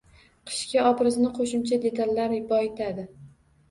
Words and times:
Qishki 0.51 0.81
obrazni 0.93 1.31
qo‘shimcha 1.37 1.81
detallar 1.87 2.37
boyitadi 2.53 3.11